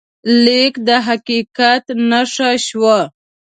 لیک 0.43 0.73
د 0.87 0.89
حقیقت 1.07 1.83
نښه 2.09 2.49
شوه. 2.67 2.99